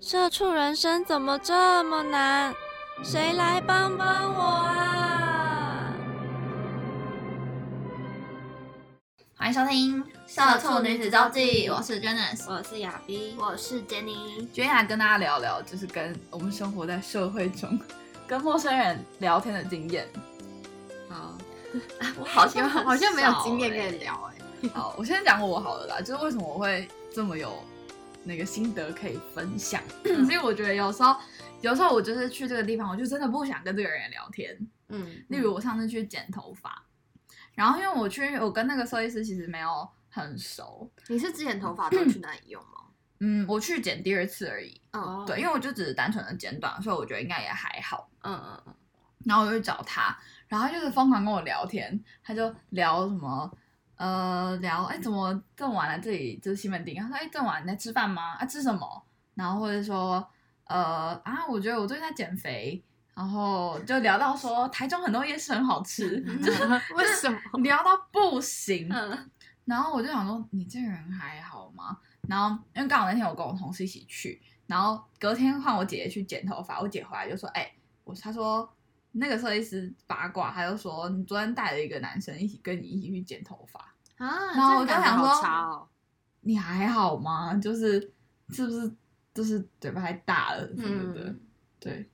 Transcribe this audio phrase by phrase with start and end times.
[0.00, 2.54] 社畜人生怎么这么难？
[3.02, 5.92] 谁来帮帮我啊！
[9.36, 14.46] 欢迎收听《社畜女子周记》，我是 Janice，我是亚碧，我是 Jenny。
[14.52, 17.76] 今天来跟大家聊聊，就是跟我们生活在社会中，
[18.28, 20.08] 跟陌生人聊天的经验。
[21.08, 21.36] 好，
[22.20, 24.30] 我好像好像没有经验可以聊
[24.62, 27.52] 哎、好，我先讲我好了啦，就是为什么我会这么有
[28.28, 31.16] 那个心得可以分享，所以我觉得有时候，
[31.62, 34.54] 有时候我就是去这个地方，我就真的不想跟这个人聊天。
[34.90, 36.84] 嗯，例如我上次去剪头发，
[37.54, 42.84] 然后因为我去，我跟那个设计师其实没有很熟，你是之前头发都去哪里用吗？
[43.20, 44.78] 嗯，我去剪第二次而已。
[44.92, 48.10] 哦对，因为我就只是单纯的剪短，所以我觉得应该也还好。
[48.22, 48.74] 嗯嗯嗯，
[49.24, 50.16] 然后我就去找他，
[50.48, 53.50] 然后他就是疯狂跟我聊天，他就聊什么，
[53.98, 58.34] 呃，聊哎怎么这么晚来这里就是西门町，他说哎这么晚你在吃饭吗？
[58.38, 59.04] 啊吃什么？
[59.34, 60.26] 然后或者说
[60.64, 62.82] 呃啊我觉得我最近在减肥，
[63.14, 66.62] 然后就聊到说台中很多夜市很好吃， 就是
[66.94, 67.38] 为什么？
[67.62, 69.30] 聊到不行，嗯
[69.64, 71.98] 然后我就想说，你这个人还好吗？
[72.28, 77.70] 然后因为刚好那天我跟我同事一起去，然后隔天换我姐姐去剪头发，我姐回来就说，哎、
[78.04, 78.68] 我她说
[79.12, 83.80] 那个设计师八卦，他就说你昨天带了一个男生一起跟你一起去剪头发，
[84.16, 85.88] 啊，然后我就想说。
[86.40, 87.52] 你还好吗？
[87.56, 88.00] 就是
[88.50, 88.90] 是不是
[89.34, 91.24] 就是嘴巴太大了什么的？
[91.24, 91.40] 嗯
[91.80, 92.08] 对，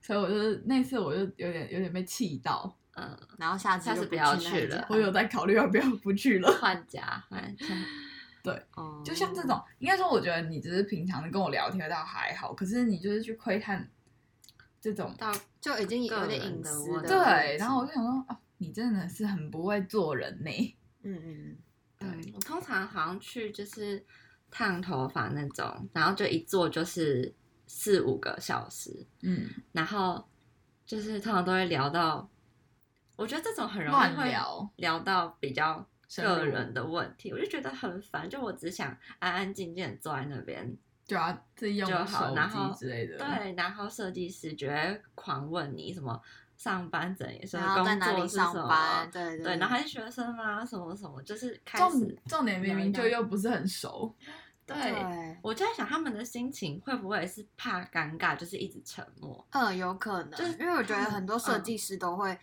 [0.00, 6.50] 所以我就是那次我就有点有点被气到，嗯，然后下次就下次不要去了我有在考虑要不要不去了。
[6.62, 7.66] 换家换家。
[8.76, 13.86] 哦就像这种，应该说，我觉得你只是平常的跟我聊天倒还好，可是你就是去窥探
[14.80, 15.30] 这种，到
[15.60, 20.76] 就已经有个点隐私的对，然后我就想说，哦，你真的是很不会做人呢。
[21.02, 21.56] 嗯嗯
[22.00, 24.02] 嗯，我通常好像去就是
[24.50, 27.34] 烫头发那种，然后就一坐就是
[27.66, 30.26] 四五个小时，嗯，然后
[30.86, 32.30] 就是通常都会聊到，
[33.16, 35.86] 我觉得这种很容易乱会聊聊到比较
[36.16, 38.28] 个人的问题，我就觉得很烦。
[38.28, 40.76] 就我只想安安静静地坐在那边，
[41.10, 46.20] 对啊，自己用手然后机之类的，，对，然后设计师就会狂问你什么
[46.56, 54.14] 上班怎样，什然么工后在哪里作是什么上班？，对对，对，然后还是学生吗，什么什么，就是开重始重点明明就又不是很熟，
[54.66, 54.76] 对。
[54.76, 59.44] 对，我就在想，他们的心情会不会是怕尴尬，就是一直沉默？
[59.50, 62.38] 嗯，有可能，就是因为我觉得很多设嗯计师都会，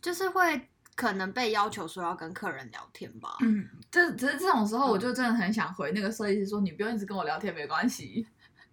[0.00, 3.36] 就是会可能被要求说要跟客人聊天吧。
[3.42, 8.26] 嗯，这只是这种时候，嗯我就真的很想回那个设计师说，你不用一直跟我聊天，没关系，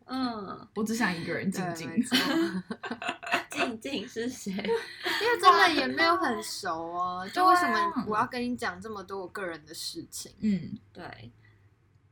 [0.06, 1.88] 嗯，我只想一个人静静。
[3.52, 4.52] 静静是谁？
[4.52, 10.34] 因为真的也没有很熟哦，就为什么我要跟你讲这么多我个人的事情？
[10.40, 11.31] 嗯，对，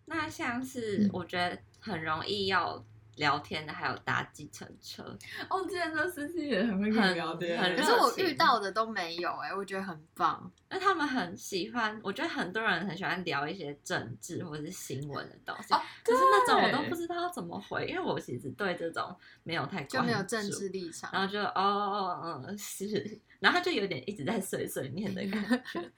[0.05, 2.85] 那像是嗯我觉得很容易要
[3.15, 5.03] 聊天的，还有搭计程车。
[5.49, 10.51] 哦，之前的司机也很会跟你聊天，很可是我遇到的都没有哎、我觉得很棒。
[10.69, 25.63] 那他们很喜欢，我觉得很多人很喜欢聊一些政治或者是新闻的东西，哦可是那种我都不知道怎么回，因为我其实对这种没有太就没有政治立场，然后就哦哦嗯是，然后他就有点一直在碎碎念的感觉。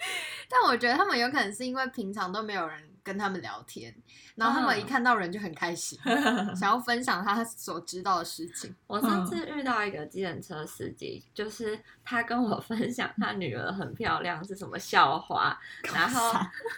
[0.50, 3.96] 但我觉得他们有可能是因为平常都没有人跟他们聊天，
[4.34, 5.98] 然后他们一嗯看到人就很开心，
[6.60, 8.76] 想要分享他所知道的事情。
[8.88, 15.56] 我上次遇到一个计程车司机，就是他跟我 分享他女儿很漂亮是什么校花，
[15.94, 16.34] 然后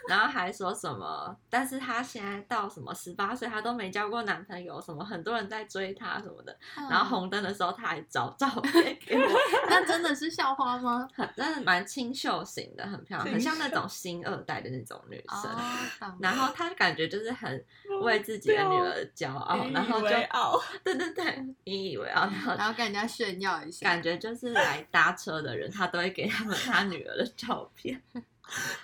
[0.06, 9.28] 然后还说什么，但是他现在到什么十八岁，他都没交过男朋友，什么很多人在追他什么的，然后嗯红灯的时候他还找照片给我，
[9.70, 11.08] 那真的是校花吗？
[11.14, 16.17] 很真的蛮清秀型的，很漂亮，很像那种新二代的那种女生。
[16.20, 17.64] 然后他感觉就是很
[18.02, 28.00] 为自己的女儿骄傲，然后就傲 对对对，引以为傲，然后然后跟人家炫耀一下，感觉就是来搭车的人，他都会给他们 他女儿的照片。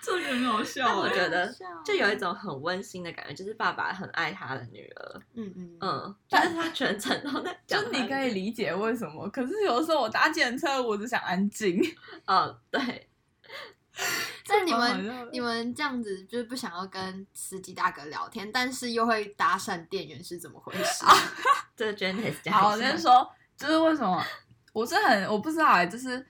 [0.03, 1.51] 这个很好笑但我欸觉得
[1.83, 7.83] 就有一种很温馨的感觉，就是爸爸很爱他的女儿，嗯嗯嗯，但是他全程都在讲。
[7.83, 11.81] 就你可以理解为什么，可是有的时候我搭计程车，我只想安静。
[12.27, 13.09] 哦，对，
[14.49, 21.05] 但你们你们这样子就是不想要跟司机大哥聊天，但是又会搭讪店员是怎么回事？
[21.75, 23.27] 这个 Janice 讲好，我先说，
[23.57, 24.23] 就是为什么
[24.73, 26.25] 我是很我不知道哎、就是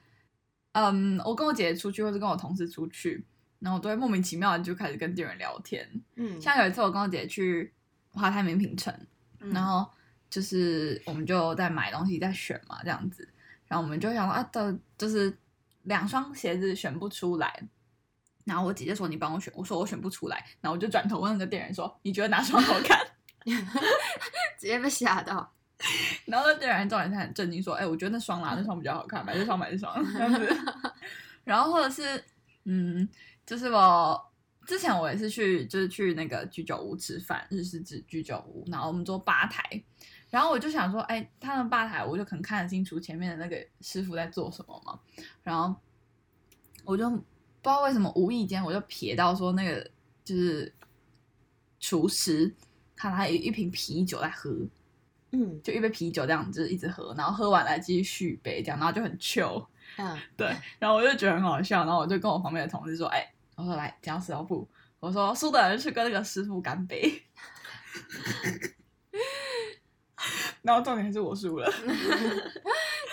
[0.73, 3.25] 嗯，我跟我姐姐出去，或者跟我同事出去，
[3.59, 5.89] 然后我都会莫名其妙的就开始跟店员聊天。
[6.17, 7.73] 嗯，像有一次我跟我姐姐去
[8.13, 8.95] 华泰名品城，
[9.41, 9.89] 嗯然后
[10.31, 13.29] 就是我们就在买东西，在选嘛，这样子，
[13.67, 15.37] 然后我们就想说啊，的就是
[15.83, 17.63] 两双鞋子选不出来，
[18.45, 22.99] 然后我姐姐说你帮我选，我说我选不出来，然后我就转头问那个店员说你觉得哪双好看？
[24.59, 25.53] 直接被吓到。
[26.27, 30.49] 然后那店员重点是很震惊说，哎、我觉得那双啦，那双比较好看，买这双买这双这样子，
[31.45, 32.23] 然后或者是
[32.65, 33.09] 嗯，
[33.45, 34.31] 就是我。
[34.67, 39.63] 之前我也是去，就是去那个居酒屋吃饭，日式居居酒屋，然后我们坐吧台，
[40.31, 44.99] 然后我就想说，哎，他们吧台我就可能看得清楚前面的那个师傅在做什么嘛，
[45.43, 45.77] 然后
[46.83, 47.11] 我就
[47.65, 49.91] 不知道为什么无意间我就瞥到说那个
[50.23, 50.71] 就是
[51.81, 52.55] 厨师
[52.95, 54.51] 看他有一瓶啤酒在喝，
[55.31, 55.59] 嗯。
[55.63, 59.67] 就一杯啤酒这样子一直喝，然后喝完来继续续杯这样，然后就很 chill，
[59.97, 64.69] 嗯， 对，然后我就觉得很好笑，然后我就跟我旁边的同事说，哎，我说来讲石头布，
[65.01, 67.23] 我说输的人去跟那个师傅干杯。
[70.63, 71.71] 然后重点是我输了，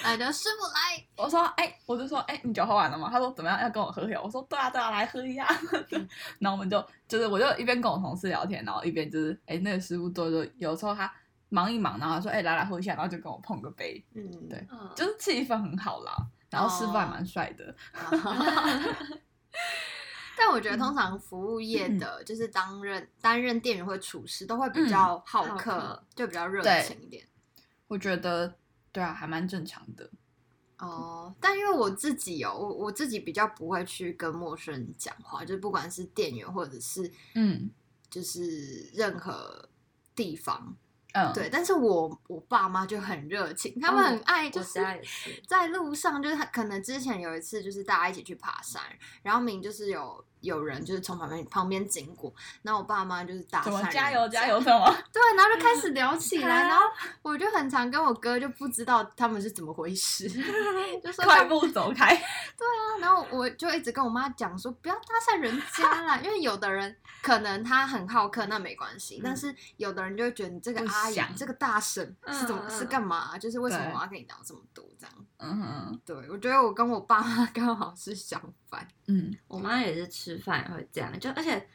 [0.03, 1.05] 那就师傅来。
[1.17, 3.09] 我说哎，我就说哎，你酒喝完了吗？
[3.11, 4.21] 他说怎么样，要跟我喝酒？
[4.23, 5.47] 我说对啊对啊，来喝一下。
[6.39, 11.11] 然后我们就就是我就一边跟我同事聊天，然后一边就是哎那个师傅做就有时候他
[11.49, 16.13] 忙一忙，然后他说哎来来喝一下，然后就跟我碰个杯，嗯，对嗯就是气氛很好啦。
[16.49, 17.73] 然后师傅还蛮帅的，
[20.37, 27.25] 但我觉得通常服务业的， 就是担任担任店员或厨师，都会比较好客，就比较热情一点。
[27.87, 28.53] 我觉得
[28.91, 30.09] 对啊，还蛮正常的。
[30.79, 37.69] 哦，但因为我自己哦，我我自己比较不会去跟陌生人讲话，就是不管是店员或者是嗯
[38.09, 39.69] 就是任何
[40.15, 40.75] 地方，
[41.13, 41.49] 嗯，对。
[41.51, 44.79] 但是我我爸妈就很热情，他们很爱，就是
[45.47, 48.81] 在路上，就是他可能之前有一次，就是大家一起去爬山，
[49.21, 54.85] 然后明明就是有有人就是从旁边旁边经过，然后我爸妈就是搭怎么讪加油加油什么？
[55.13, 56.83] 对，然后就开始聊起来，啊然后
[57.23, 60.27] 我就很常跟我哥就不知道他们是怎么回事，
[61.01, 62.15] 就说快他步走开。
[62.57, 73.37] 对啊然后我就一直跟我妈讲说不要搭讪人家啦，因为有的人可能他很好客，那没关系，但是有的人就会觉得你这个阿姨、这个大婶是怎么是干嘛？
[73.37, 75.15] 就是为什么我要跟你聊这么多这样？
[75.37, 78.39] 嗯哼，对我觉得我跟我爸妈刚好是相
[78.69, 78.87] 反。
[79.11, 81.67] 嗯，我妈也是吃饭也会这样，就而且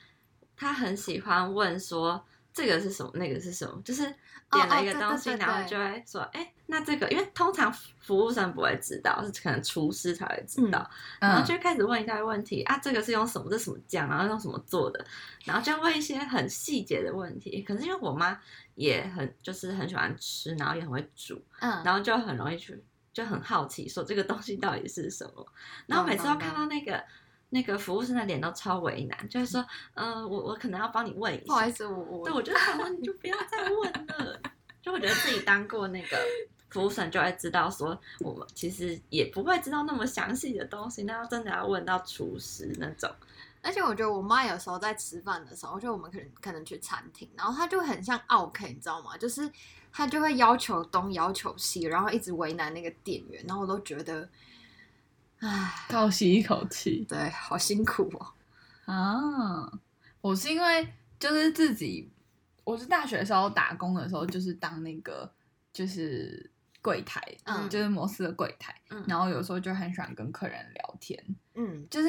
[0.57, 4.03] 她很喜欢问说这个是什么，那个是什么，就是
[4.51, 10.89] 点了一个哦哦对东西，对对对然后就会说，哎、那这个，因为通常服务生不会知道，是可能厨师才会知道，
[11.21, 11.45] 然后嗯。
[11.45, 15.05] 就开始问一大堆问题啊，这个是用什么，这什么酱，然后用什么做的，
[15.45, 17.61] 然后就问一些很细节的问题。
[17.63, 18.41] 可是因为我妈
[18.77, 25.47] 也很就是很喜欢吃，然后也很会煮，嗯，然后就很容易去就很好奇，说这个东西到底是什么。
[25.87, 27.03] 然后每次都看到那个
[27.51, 29.65] 那个服务生的脸都超为难，就是说，
[29.95, 31.45] 嗯、我我可能要帮你问一下。
[31.47, 34.41] 不好意思，我我对，我就想说你就不要再问了。
[34.83, 36.17] 就我觉得自己当过那个
[36.71, 43.11] 服务生，就会知道说，我们其实也不会知道那么详细的东西，那要真的要问到厨师那种。
[43.63, 49.17] 而且我觉得我妈有时候在吃饭的时候，就我们可能可能去餐厅，然后她就很像 OK，你知道吗？
[49.19, 49.51] 就是
[49.93, 54.29] 她就会要求东要求西，然后一直为难那个店员，然后我都觉得，
[55.41, 58.27] 唉，倒吸一口气对，好辛苦哦。
[58.93, 59.73] 啊！
[60.21, 60.89] 我是因为
[61.19, 62.11] 就是自己，
[62.65, 65.31] 我是大学的时候打工的时候，就是当那个
[65.73, 66.51] 就是
[66.81, 71.23] 柜台，嗯就是摩斯的柜台，嗯然后有时候就很喜欢跟客人聊天，
[71.55, 72.09] 嗯就是，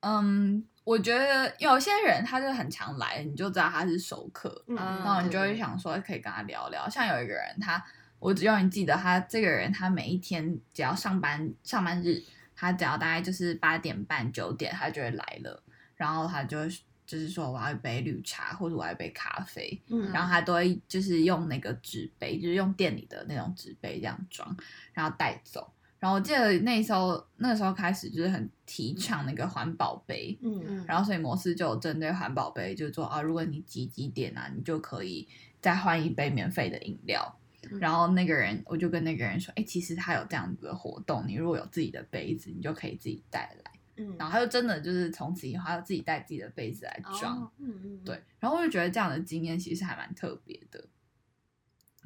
[0.00, 6.88] 嗯，我觉得有些人他就很常来，你就知道他是熟客，嗯，然然后你就会，想说可以跟他聊聊。
[6.88, 7.82] 像有一个人他，
[8.20, 12.22] 我只要你记得他这个人，他每一天只要上班上班日，
[12.54, 15.62] 他只要大概就是八点半九点，他就会来了，
[15.96, 16.68] 然后他就会
[17.06, 24.56] 就是说我要一杯绿茶或者我要一杯咖啡，嗯然后他都会就是用那个纸杯，就是用店里的那种纸杯这样装，
[24.92, 25.72] 然后带走。
[25.98, 35.26] 然后我记得那时候那时候开始就是很提倡那个环保杯，嗯嗯然后所以摩斯就有针对环保杯，就是说啊，如果你几几点啊，你就可以
[35.60, 37.39] 再换一杯免费的饮料。
[37.70, 43.72] 嗯然后那个人，我就跟那个人说，哎、其实他有这样子的活动，你如果有自己的杯子，你就可以自己带来。
[43.96, 47.42] 嗯，然后他就真的就是从此以后，他就自己带自己的杯子来装。
[47.42, 50.88] 哦嗯嗯，对，然后我就觉得这样的经验其实还蛮特别的，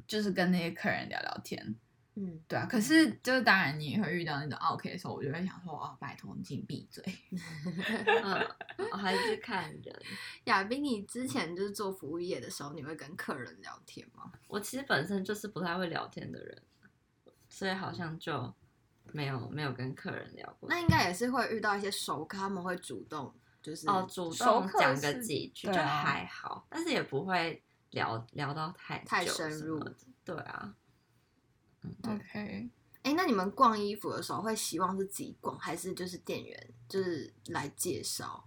[0.05, 1.75] 就是跟那些客人聊聊天。
[2.15, 7.03] 嗯，对啊，可是就是当然你也会遇到那种 OK 的时候，我就会想说，哦，拜托你请闭嘴。
[8.23, 8.47] 嗯，
[8.91, 10.01] 我还是看人。
[10.45, 14.31] 亚斌，你之前就是做服务业的时候，你会跟客人聊天吗？
[14.47, 16.61] 我其实本身就是不太会聊天的人，
[17.49, 18.53] 所以好像就
[19.11, 20.69] 没有没有跟客人聊过。
[20.69, 29.83] 那应该也是会遇到一些熟客，他们会主动就是哦，主动讲个几句就还好，但是也不会聊聊到太太深入。
[30.23, 30.73] 对啊，
[32.03, 32.69] 嗯，OK，
[33.03, 38.43] 哎、那你们逛衣服的时候会希望是自己逛，还是就是店员就是来介绍？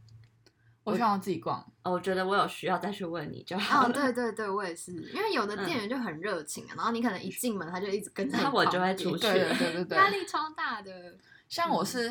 [0.84, 1.60] 我希望我自己逛。
[1.82, 3.86] 哦，我觉得我有需要再去问你就好。
[3.90, 11.18] 对对对，我也是，因为有的店员就很热情啊，然后你可能一进门他就一直跟着我就会出去对对对对对，压力超大的。
[11.46, 12.08] 像我是，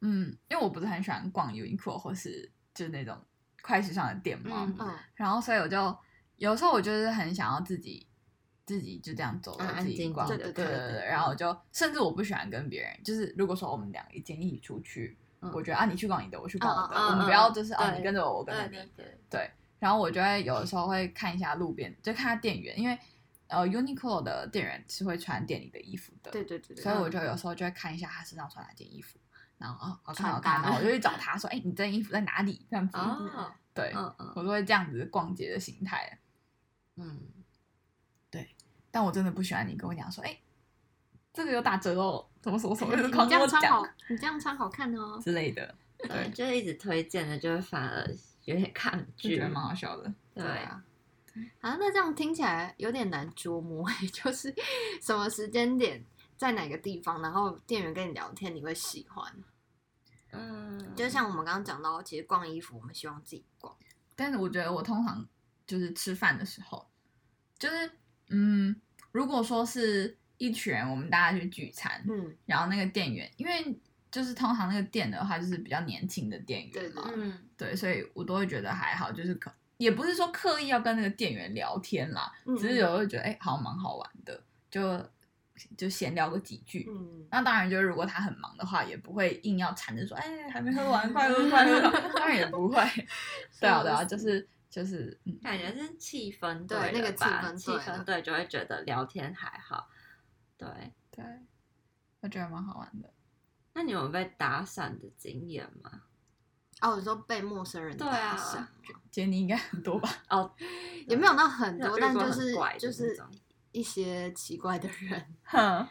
[0.00, 3.16] 嗯，因为我不是很喜欢逛 Uniqlo 或是就是那种
[3.62, 5.96] 快时尚的店嘛，嗯嗯，然后所以我就
[6.36, 8.06] 有时候我就是很想要自己
[8.66, 22.98] 自己就这样走自己逛的，对对对然后我就甚至我不喜欢跟别人，就是如果说我们两个一间一起出去，嗯我觉得啊你去逛你的，我去逛我的，我们嗯不要就是啊你跟着我，我跟着你，对对，然后我就会有的时候会看一下路边，就看下店员，因为
[23.46, 29.18] 呃 Uniqlo 的店员是会穿店里的衣服的，对对对对，所以我就有时候就会看一下他身上穿哪件衣服，
[29.58, 32.66] 然后哦好看好看，然后我就去找他说，哎、你这件衣服在哪里？
[32.68, 33.94] 这样子，哦，对，
[34.34, 36.18] 我都会这样子逛街的心态。
[36.96, 37.20] 嗯，
[38.96, 40.34] 但我真的不喜欢你跟我讲说，哎、
[41.30, 45.20] 这个有打折哦，什么什么什么， 你这样穿好，你这样穿好看哦。
[45.22, 48.10] 之类的，对，就是一直推荐的，就会反而
[48.46, 50.04] 有点抗拒就觉得，蛮好笑的。
[50.32, 50.82] 对对啊。
[51.60, 54.50] 啊，那这样听起来有点难捉摸， 就是
[55.02, 56.02] 什么时间点，
[56.38, 59.30] 在哪个地方，然后店员跟你聊天，你会喜欢。
[60.32, 63.76] 嗯，就像我们刚刚讲到，其实逛衣服，我们希望自己逛。
[64.14, 65.22] 但是我觉得我通常
[65.66, 66.88] 就是吃饭的时候，
[67.58, 67.90] 就是
[68.28, 68.74] 嗯，
[69.16, 73.74] 如果说是一群人，我们大家去聚餐，嗯，然后那个店员，因为
[74.10, 84.38] 就是通常那个店的话，就是比较年轻的店员嘛，嗯对，所以我都会觉得还好，就是可也不是说刻意要跟那个店员聊天啦，嗯只是有时候觉得哎、好像蛮好玩的，
[84.70, 85.02] 就
[85.78, 86.86] 就闲聊个几句。
[86.90, 91.80] 嗯，那当然，就是如果他很忙的话，也不会硬要缠着说，哎、还没喝完，快喝快喝，
[92.14, 92.76] 当然也不会。
[93.58, 94.46] 对啊，对啊，就是
[94.76, 99.88] 就是，嗯，感觉是气氛对了那个气氛气氛对就会觉得聊天还好。
[100.58, 100.68] 对，
[101.10, 101.24] 对，
[102.20, 103.10] 我觉得蛮好玩的。
[103.72, 106.02] 那你有被打伞的经验吗？
[106.82, 108.68] 哦，你说被陌生人对啊搭讪吗
[109.10, 110.10] 杰尼应该很多吧？
[110.28, 110.54] 哦，
[111.08, 113.18] 也没有到很多，但就是就是
[113.72, 115.34] 一些奇怪的人。
[115.44, 115.88] 哼，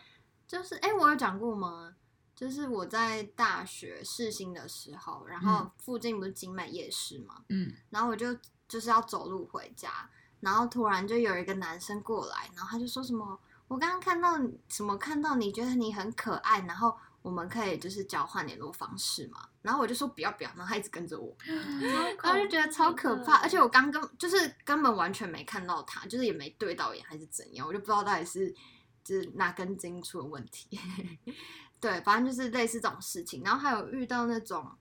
[0.48, 1.96] 就是哎、我有讲过吗？
[2.36, 8.28] 就是我在大学试新的时候，然后嗯附近不是景美夜市嘛，嗯，然后我就
[8.68, 21.36] 就是要走路回家，然后突然就有一个男生过来，然后他就说什么，我刚刚看到你什么看到你觉得你很可爱，然后我们可以就是交换联络方式嘛，然后我就说不要不要，然后他一直跟着我，
[22.22, 28.54] 然后就觉得超可怕，而且我刚跟就是根本完全没看到他，就是也没对到眼还是怎样，我就不知道到底是
[29.04, 30.80] 就是哪根筋出了问题。
[31.80, 34.72] 对，反正就是类似这种事情，然后还有遇到那种，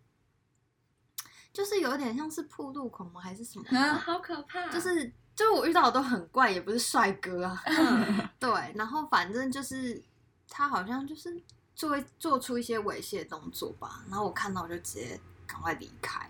[1.55, 3.79] 就是有点像是铺路恐龙，还是什么？
[3.79, 4.69] 啊，好可怕！
[4.69, 5.07] 就是
[5.37, 7.63] 就是我遇到的都很怪，也不是帅哥啊。
[7.65, 10.03] 嗯 对，然后反正就是
[10.49, 11.41] 他好像就是
[11.77, 16.29] 做做出一些猥亵的动作吧，然后我看到我就直接赶快离开。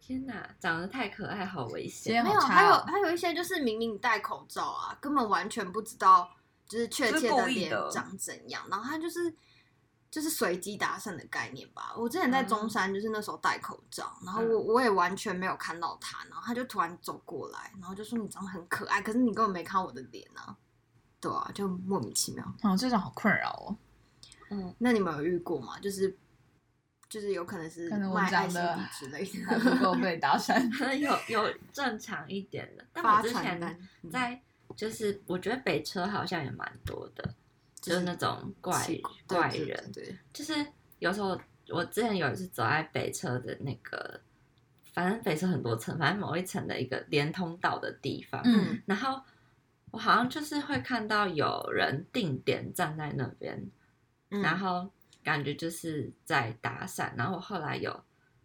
[0.00, 2.24] 天哪，长得太可爱，好危今险。
[2.24, 6.30] 没有，还有还有一些就是明明戴口罩啊，根本完全不知道
[6.68, 9.34] 就是确切的脸长怎样，然后他就是
[10.10, 11.94] 就是随机搭讪的概念吧。
[11.96, 20.56] 我之前在中山就是那时候戴口罩，然后我我也完全没有看到他，然后他就突然走过来，然后就说你长得很可爱，可是你根本没看我的脸啊。
[21.20, 22.44] 对啊，就莫名其妙。
[22.62, 23.76] 哦，这种好困扰哦。
[24.50, 25.78] 嗯，那你们有遇过吗？
[25.80, 26.16] 就是
[27.08, 30.56] 就是有可能是可能我长得之类还的，不够被搭讪。
[30.96, 33.60] 有有正常一点的，但发我之前
[34.12, 34.40] 在
[34.76, 37.34] 就是我觉得北车好像也蛮多的，
[37.80, 38.74] 就是那种怪
[39.26, 40.18] 怪人，对对。
[40.32, 40.54] 就是
[40.98, 44.20] 有时候我之前有一次走在北车的那个，
[44.92, 49.20] 反正北车很多层，反正某一层的一个连通道的地方，嗯，然后
[49.90, 53.70] 我好像就是会看到有人定点站在那边，
[54.30, 54.90] 嗯然后
[55.22, 58.04] 感觉就是在打伞，然后我后来有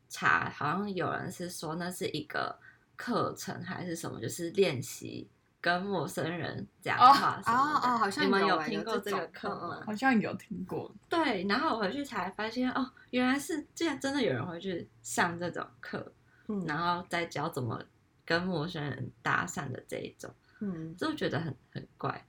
[0.09, 2.59] 查，好像有人是说那是一个
[2.95, 5.29] 课程还是什么，就是练习
[5.63, 7.79] 跟陌生人讲话什么的。
[7.79, 9.81] 哦哦好像你们有欸听过这个课吗？
[9.85, 10.93] 好像有听过。
[11.07, 16.11] 对，然后我回去才发现哦，原来是竟然真的有人会去上这种课，
[16.49, 17.81] 嗯然后再教怎么
[18.25, 20.29] 跟陌生人搭讪的这一种，
[20.59, 22.27] 嗯，就觉得很很怪。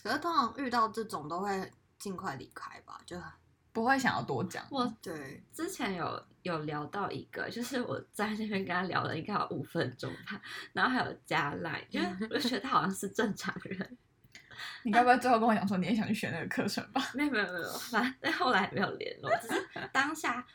[0.00, 3.16] 可是通常遇到这种都会尽快离开吧，就
[3.72, 4.64] 不会想要多讲。
[4.70, 10.40] 我对，之前有有聊到一个，就是我在那边跟他聊了应该有五分钟吧，
[10.72, 13.96] 然后还有加赖，因为我就觉得他好像是正常人，
[14.82, 17.10] 你该不会最后跟我讲说你也想去学那个课程吧？
[17.14, 20.46] 没有没有没有，反正后来没有联络，只是当下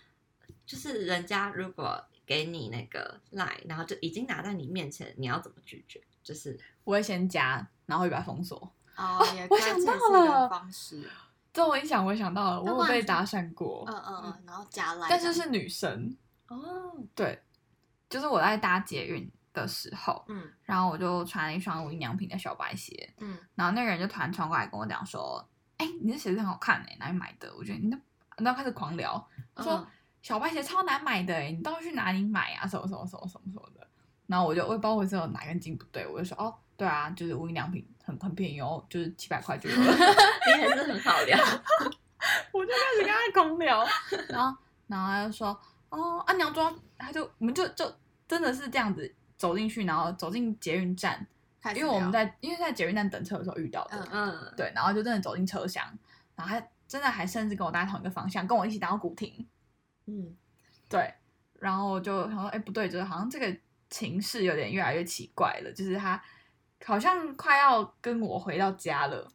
[0.66, 6.02] 就是人家如果给你那个 line，然后就已经拿在你面前，你要怎么拒绝？
[6.22, 8.58] 就是我会先加，然后会把它封锁。
[8.98, 11.08] 哦，我想到了个方式。
[11.58, 16.16] 这我一想，我想到了，我被搭讪过，嗯嗯嗯，然后加来，但是是女生。
[16.50, 17.42] 哦，对，
[18.08, 25.44] 就是我在搭捷运的时候，嗯然后我就穿了一双无印良品的小白鞋，嗯然后那个人就突然传过来跟我讲说
[25.78, 28.00] ：“哎、你的鞋子很好看哎、哪里买的？”我觉得你那，
[28.38, 29.88] 然后开始狂聊，他说、嗯
[30.22, 32.68] 小白鞋超难买的哎、你到底去哪里买啊？
[32.68, 33.88] 什么什么什么什么什么的。
[34.28, 39.84] 然后我就我也不知道我是有哪根筋不对，我就说：“哦，对啊，就是无印良品很很便宜哦，就是七百块就有了。”
[40.46, 41.38] 你也是很好聊，
[42.52, 43.86] 我就开始跟他狂聊，
[44.30, 44.56] 然后
[44.86, 47.92] 然后他就说，哦，啊，你要装，他就我们就就
[48.28, 51.26] 真的是这样子走进去，然后走进捷运站，
[51.76, 55.84] 因为我们在因为在捷运站等车的时候遇到的，嗯嗯，对，然后就真的走进车厢，
[56.36, 59.48] 然后他真的还甚至跟我搭同一个方向，跟我一起搭到古亭，
[60.06, 60.36] 嗯
[60.88, 61.14] 对，
[61.60, 63.58] 然后就想说，哎，不对，就是好像这个
[63.90, 66.22] 情势有点越来越奇怪了，就是他
[66.86, 69.32] 好像快要跟我回到家了，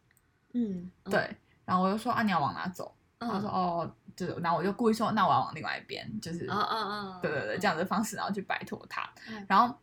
[0.53, 1.35] 嗯嗯对，
[1.65, 2.95] 然后我就说，啊，你要往哪走？
[3.19, 9.07] 嗯他说哦，就是，然后我就故意说，那我要往另外一边，就是，嗯嗯嗯，对对对，这样的方式，然后去摆脱他。
[9.29, 9.73] 嗯然后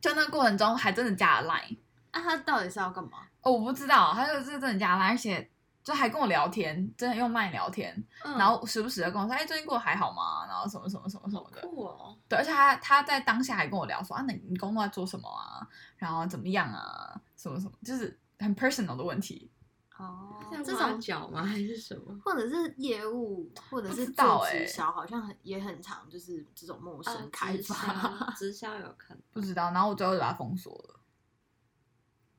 [0.00, 1.76] 就那个过程中，还真的加了 line，
[2.12, 3.26] 那他到底是要干嘛？
[3.42, 5.50] 哦，我不知道，他就是真的加了 line，而且
[5.84, 10.46] 就还跟我聊天，真的用 line 聊天，嗯，然后时不时的跟我说，哎，最近过得还好吗？
[10.48, 11.60] 然后什么什么什么什么的。
[11.68, 15.68] 酷哦，对，而且他他在当下还跟我聊说啊，那你工作在做什么啊？
[15.96, 17.20] 然后怎么样啊？
[17.36, 19.50] 什么什么，就是很 personal 的问题。
[19.96, 21.44] 哦这种这种脚吗？
[21.44, 22.18] 还是什么？
[22.24, 28.32] 或者是业务，或者是做直销，好像很也很常就是这种陌生呃开发。
[28.36, 29.22] 直销有可能。
[29.32, 31.00] 不知道，然后我最后就把他封锁了。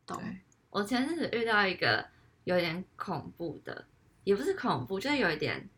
[0.05, 2.05] 懂对，我前阵子遇到一个
[2.45, 3.85] 有点恐怖的，
[4.23, 5.69] 也不是恐怖，就是有一点，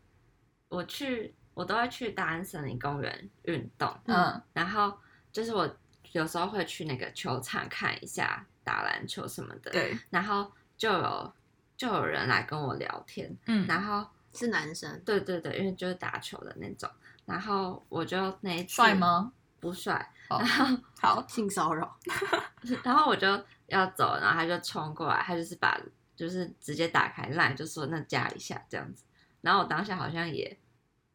[0.68, 4.96] 我去我都会去大安森林公园运动，嗯然后
[5.32, 5.76] 就是我
[6.12, 11.32] 有时候会去那个球场看一下打篮球什么的，，对，然后就有
[11.76, 16.88] 就有人来跟我聊天，嗯，然后是男生，对对对，因为就是打球的那种，
[17.26, 18.94] 然后我就那一次帅？
[18.94, 19.32] 吗？
[19.60, 19.94] 不帅，
[20.30, 21.98] 哦然后好，性骚扰。
[22.84, 23.26] 然后我就
[23.66, 25.76] 要走，然后他就冲过来，他就是把
[26.18, 29.04] 就是直接打开 line 就说那加一下这样子，
[29.40, 30.58] 然后我当下好像也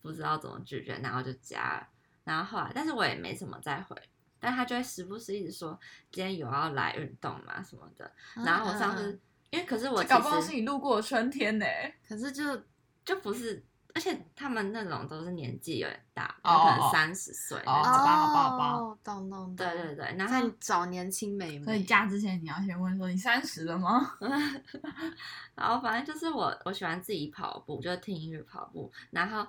[0.02, 1.88] 不知道怎么拒绝，然后就加了，
[2.24, 3.96] 然后后来但是我也没什么再回，
[4.40, 5.78] 但他就会时不时一直说
[6.10, 9.20] 今天有要来运动嘛什么的，然后我上次、嗯嗯
[9.54, 11.66] 因为可是我搞不好是你路过春天呢。
[12.08, 12.64] 可是就
[13.06, 13.64] 就不是。
[13.96, 17.94] 而且他们那种都是年纪有点大，哦有可能哦三十岁那哦种。
[17.94, 19.56] 好吧好吧好吧哦，懂懂懂。
[19.56, 24.18] 对对对，然在后找年轻美眉，所以嫁之前你要先问说你三十了吗？
[25.56, 28.92] 然后反正就是我，我喜欢自己跑步，就听音乐跑步。
[29.12, 29.48] 然后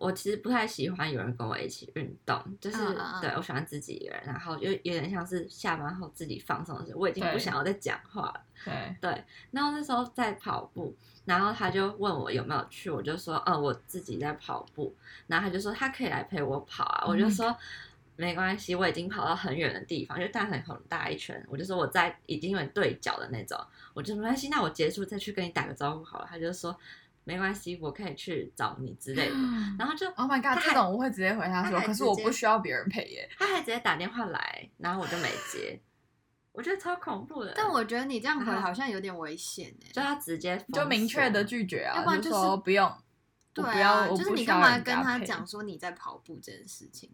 [0.00, 2.78] 我其实不太喜欢有人跟我一起运动，就是、
[3.20, 8.40] 对我喜欢自己一个人，然后就有点像是下班后自己放松的时候，我已经不想要再讲话了。
[8.64, 14.96] 对，对，然后那时候在跑步，然后他就问我有没有去，我就说，嗯，我自己在跑步。
[15.26, 17.56] 然后他就说他可以来陪我跑啊，我就 Oh 说。
[18.16, 21.42] 没关系，我已经跑到很远的地方，就大很很大一圈。
[21.48, 23.58] 我就说我在已经有点对角的那种，
[23.94, 26.26] 我就说没关系，那我结束再去跟你打个招呼好了。
[26.28, 26.78] 他就说
[27.24, 29.34] 没关系，我可以去找你之类的。
[29.78, 33.28] 然后就 Oh my god，这种我会直接回他说，他可是我不需要别人陪耶。
[33.38, 35.80] 他还直接打电话来，然后我就没接，
[36.52, 37.52] 我觉得超恐怖的。
[37.54, 39.92] 但我觉得你这样回好像有点危险哎。
[39.92, 42.86] 就他直接就明确的拒绝啊，就要不然就是说不用，
[43.56, 47.10] 我不要，对啊，就是你干嘛跟他讲说你在跑步这件事情？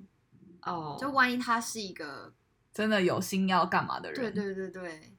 [0.62, 2.32] 哦，就万一他是一个，
[2.72, 4.32] 真的有心要干嘛的人？
[4.34, 5.16] 对对对对，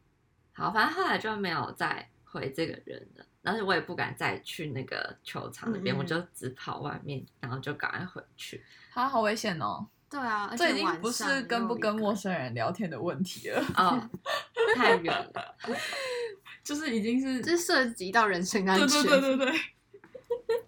[0.52, 8.64] 好，反正后来就没有再回这个人了，而且我也不敢再去那个球场那边，嗯嗯我就只跑外面，然后就赶快回去。
[8.92, 14.10] 他好危险哦，对啊，这已经不是跟不跟陌生人聊天的问题了，哦，
[14.76, 15.56] 太远了，
[16.64, 19.04] 就是已经是这涉及到人身安对全。
[19.04, 19.60] 对对对对，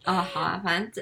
[0.05, 1.01] 哦，好啊，反正这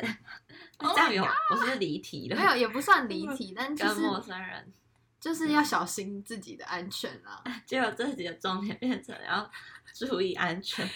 [0.79, 4.71] Oh 这样有，我是不是离题了，没有也不算离题，但就跟陌生人，
[5.19, 7.43] 就是要小心自己的安全啊。
[7.65, 9.49] 结果这集的重点变成要
[9.93, 10.87] 注意安全。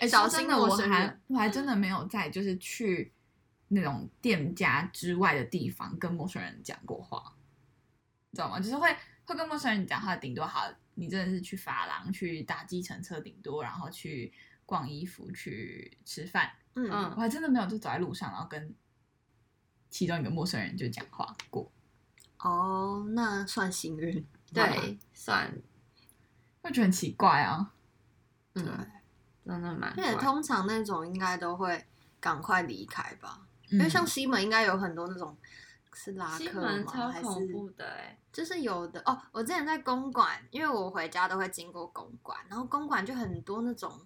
[0.00, 3.12] 哎，小心的，我还我还真的没有在就是去
[3.68, 7.34] 那种店家之外的地方跟陌生人讲过话，
[8.30, 8.58] 你知道吗？
[8.58, 14.32] 就是会会跟陌生人讲话，顶多好，你真的是去发廊、去搭计程车，顶多然后去
[14.66, 18.74] 逛衣服、去吃饭，嗯嗯我还真的没有就走在路上，然后跟
[19.88, 21.70] 其中一个陌生人就讲话过，
[22.42, 24.26] 哦，那算幸运。
[24.52, 25.52] 对，算，
[26.62, 27.72] 会觉得很奇怪啊。
[28.54, 28.64] 嗯，
[29.46, 30.14] 真的蛮而且。
[30.16, 31.86] 通常那种应该都会
[32.18, 35.36] 赶快离开吧，因因为像西门应该有很多那种
[35.94, 36.84] 是拉客吗？
[36.90, 39.16] 超还是恐怖的哎、就是有的哦。
[39.30, 44.00] 我之前在公馆，因为我回家都会经过公馆，然后公馆就很多那种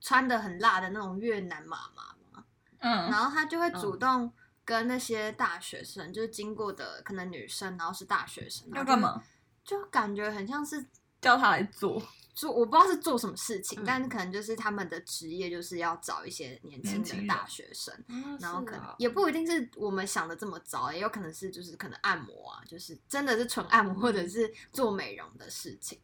[0.00, 2.44] 穿的很辣的那种越南妈妈嘛，
[2.78, 4.32] 嗯然后他就会嗯主动
[4.68, 9.00] 跟那些大学生，就是经过的可能女生，然后是大学生，要干？
[9.00, 9.24] 嘛？
[9.64, 10.84] 就感觉很像是
[11.22, 12.02] 叫他来做，
[12.34, 17.94] 做，我不知道是做什么事情，嗯但是可能就是他们的职业就是要找一些年轻的大学生。
[18.08, 25.98] 哦然后可能也不一定是我们想的这么糟，也有可能是就是可能按摩啊，就是真的是纯按摩或者是做美容的事情。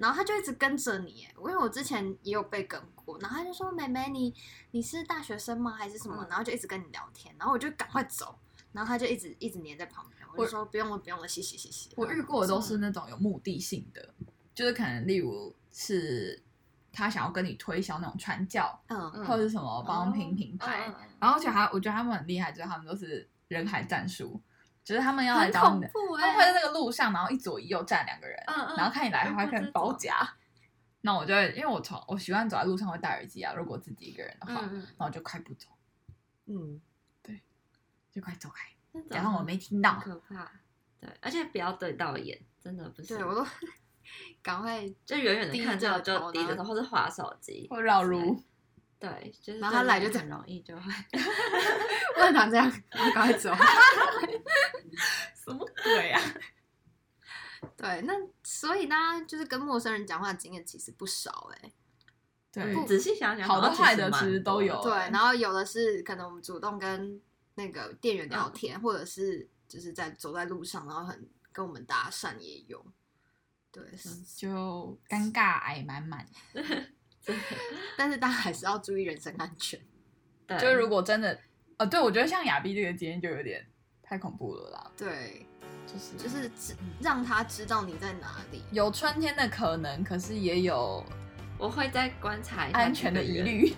[0.00, 4.34] 然后他就一直跟着你，因为我之前也有被跟过，然后他就说：“妹妹，你
[4.70, 5.72] 你是大学生吗？
[5.72, 8.34] 还是什么？”嗯然后就一直跟你聊天，然后我就赶快走，
[8.72, 14.14] 然后他就一直一直黏在旁边，我就说：“不用了，不用了，谢谢谢谢。”我遇过的都是那种有目的性的，
[14.54, 16.42] 就是可能例如是
[16.92, 24.40] 他想要跟你推销那种传教，嗯嗯或者是什么帮品品牌，然后而且还我觉得他们很厉害，就是他们都是人海战术，
[24.90, 30.28] 就是他们要来很找你他们会在哎、那个路上，然后一左一右站两个人，嗯嗯然后看你来，他会跟遇过这种包夹。
[31.02, 35.68] 那我就会，因为我从我习惯走在路上会戴耳机啊，如果自己一个人的话，那嗯然后我就快步走，
[36.46, 36.80] 嗯，
[37.22, 37.40] 对
[38.10, 40.00] 就快走开，那种假装我没听到。
[40.02, 40.50] 可怕。
[40.98, 43.16] 对，而且不要对到眼，真的不是。
[43.16, 43.46] 对我都
[44.42, 48.42] 赶快，就远远的看低着着就低着头，或是划手机，或绕路，
[48.98, 50.82] 对，就是然后他来就很容易就会。
[52.14, 53.54] 不能长这样，赶快走。
[55.34, 56.20] 什么鬼啊？
[57.76, 61.72] 对，那所以大家就是跟陌生人讲话的经验其实不少哎、
[62.50, 67.20] 对，仔细想想，好的像坏的其蛮实都有对，欸然后有的是可能我们主动跟
[67.54, 72.84] 那个店员聊天，或者是就是在走在路上，然后很跟我们搭讪也有。
[73.70, 73.84] 对，
[74.36, 76.26] 就尴尬癌满满。
[77.96, 79.78] 但是大家还是要注意人身安全。
[80.46, 81.38] 对，就如果真的，
[81.76, 83.64] 呃，对我觉得像亚碧这个经验就有点
[84.10, 85.46] 太恐怖了啦，对，
[85.86, 88.64] 就是就是知让他知道你在哪里。
[88.72, 91.04] 有春天的可能，可是也有
[91.56, 93.22] 我会再观察一下安全的。
[93.22, 93.72] 疑虑。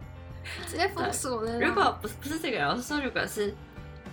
[0.66, 1.60] 直接封锁了。
[1.60, 3.54] 如果不是不是这个人，我是说如果是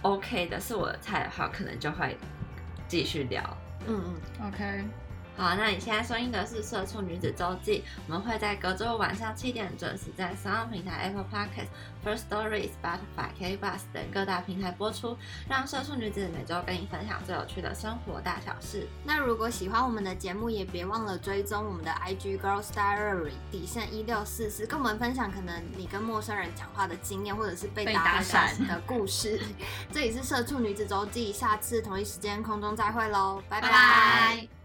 [0.01, 2.17] OK 的，是我的菜的话，可能就会
[2.89, 3.41] 继续聊。
[3.87, 4.83] 嗯嗯，OK，
[5.37, 11.69] 好，那你现在收听的是《社畜女子周记》，我们会在隔周晚上七点准时在三浪平台、Apple Podcast、
[12.05, 15.17] First Story、Spotify、K Bus 等各大平台播出，
[15.49, 18.87] 让社畜女子每周跟你分享最有趣的生活大小事。
[19.03, 29.41] 那如果喜欢我们的节目，也别忘了追踪我们的 IG Girls Diary 底线一六四四，跟我们分享可能你跟陌生人讲话的经验，或者是被被搭搭讪讪的故事。
[29.91, 34.60] 这里是社畜女子周记，下次同一时间空中再会喽，拜拜拜